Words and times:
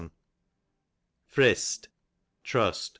Frist, 1.31 1.87
trust. 2.43 2.89